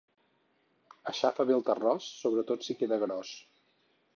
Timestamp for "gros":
3.05-3.37